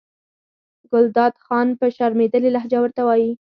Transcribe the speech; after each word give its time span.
ګلداد 0.91 1.33
خان 1.45 1.67
په 1.79 1.85
شرمېدلې 1.95 2.49
لهجه 2.55 2.77
ورته 2.81 3.01
وایي. 3.07 3.29